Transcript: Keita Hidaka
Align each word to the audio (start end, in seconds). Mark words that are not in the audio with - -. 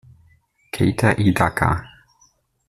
Keita 0.73 1.09
Hidaka 1.21 1.69